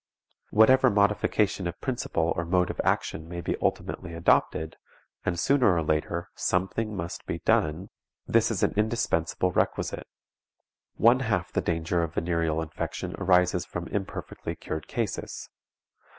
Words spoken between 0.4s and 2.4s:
Whatever modification of principle